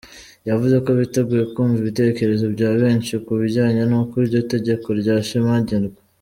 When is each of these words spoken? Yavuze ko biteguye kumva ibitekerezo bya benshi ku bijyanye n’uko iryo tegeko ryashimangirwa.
Yavuze 0.49 0.75
ko 0.85 0.89
biteguye 0.99 1.43
kumva 1.53 1.77
ibitekerezo 1.81 2.45
bya 2.55 2.69
benshi 2.81 3.13
ku 3.25 3.31
bijyanye 3.41 3.81
n’uko 3.89 4.13
iryo 4.23 4.39
tegeko 4.53 4.87
ryashimangirwa. 4.99 5.99